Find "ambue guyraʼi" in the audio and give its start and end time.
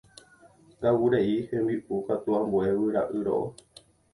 2.39-3.19